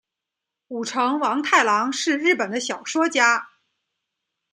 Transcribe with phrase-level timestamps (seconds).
[0.69, 3.49] 舞城王太郎是日本的小说家。